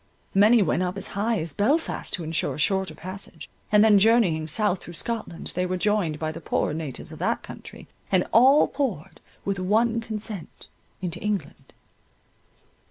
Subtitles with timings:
[0.33, 4.47] Many went up as high as Belfast to ensure a shorter passage, and then journeying
[4.47, 8.67] south through Scotland, they were joined by the poorer natives of that country, and all
[8.67, 10.69] poured with one consent
[11.03, 11.75] into England.